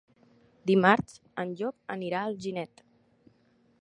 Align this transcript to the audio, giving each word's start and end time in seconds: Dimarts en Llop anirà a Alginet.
Dimarts 0.69 1.19
en 1.45 1.53
Llop 1.59 1.95
anirà 1.97 2.23
a 2.23 2.31
Alginet. 2.33 2.87